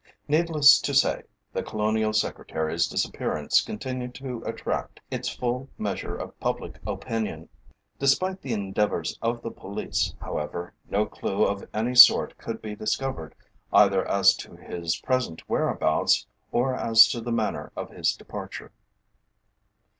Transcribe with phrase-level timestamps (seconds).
[0.27, 1.21] Needless to say,
[1.53, 7.49] the Colonial Secretary's disappearance continued to attract its full measure of public attention.
[7.99, 13.35] Despite the endeavours of the police, however, no clue of any sort could be discovered,
[13.71, 18.71] either as to his present whereabouts, or as to the manner of his departure.